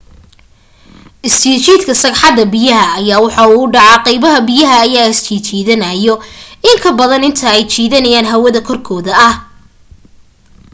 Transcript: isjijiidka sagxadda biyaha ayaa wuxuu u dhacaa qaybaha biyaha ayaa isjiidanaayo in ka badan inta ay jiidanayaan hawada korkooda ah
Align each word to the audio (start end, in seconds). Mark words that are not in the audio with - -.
isjijiidka 1.27 1.93
sagxadda 2.03 2.43
biyaha 2.53 2.87
ayaa 2.99 3.21
wuxuu 3.25 3.53
u 3.63 3.71
dhacaa 3.75 4.03
qaybaha 4.05 4.39
biyaha 4.49 4.75
ayaa 4.87 5.11
isjiidanaayo 5.13 6.15
in 6.69 6.75
ka 6.83 6.89
badan 6.99 7.27
inta 7.29 7.45
ay 7.55 7.63
jiidanayaan 7.73 8.31
hawada 8.31 8.59
korkooda 8.67 9.11
ah 9.29 9.35